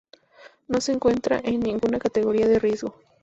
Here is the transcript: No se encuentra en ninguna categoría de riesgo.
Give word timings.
No 0.67 0.81
se 0.81 0.93
encuentra 0.93 1.39
en 1.43 1.59
ninguna 1.59 1.99
categoría 1.99 2.47
de 2.47 2.57
riesgo. 2.57 2.95